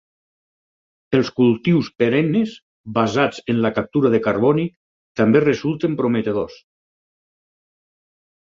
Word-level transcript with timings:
Els 1.17 1.27
cultius 1.39 1.89
perennes 2.03 2.55
basats 2.97 3.43
en 3.55 3.61
la 3.67 3.73
captura 3.77 4.13
de 4.15 4.23
carboni 4.29 4.65
també 5.23 5.45
resulten 5.45 5.99
prometedors. 6.01 6.61